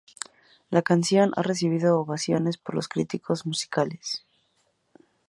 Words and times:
La 0.71 0.81
canción 0.81 1.31
ha 1.35 1.43
recibido 1.43 1.99
ovaciones 1.99 2.57
por 2.57 2.73
los 2.73 2.87
críticos 2.87 3.45
musicales. 3.45 4.25